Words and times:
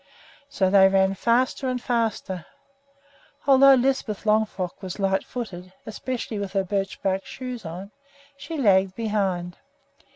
So 0.49 0.71
they 0.71 0.87
ran 0.87 1.13
faster 1.13 1.67
and 1.69 1.79
faster. 1.79 2.47
Although 3.45 3.75
Lisbeth 3.75 4.23
Longfrock 4.25 4.81
was 4.81 4.97
light 4.97 5.23
footed, 5.23 5.73
especially 5.85 6.39
with 6.39 6.53
her 6.53 6.63
birch 6.63 6.99
bark 7.03 7.23
shoes 7.23 7.65
on, 7.67 7.91
she 8.35 8.57
lagged 8.57 8.95
behind. 8.95 9.57